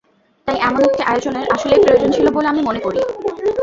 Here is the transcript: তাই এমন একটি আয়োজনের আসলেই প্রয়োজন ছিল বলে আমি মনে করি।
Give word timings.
তাই 0.47 0.57
এমন 0.61 0.81
একটি 0.83 1.01
আয়োজনের 1.03 1.45
আসলেই 1.55 1.81
প্রয়োজন 1.83 2.09
ছিল 2.11 2.25
বলে 2.35 2.47
আমি 2.47 2.61
মনে 2.61 2.79
করি। 2.79 2.99